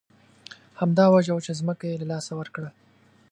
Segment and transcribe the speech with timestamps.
[0.79, 2.69] همدا وجه وه چې ځمکه یې له لاسه ورکړه.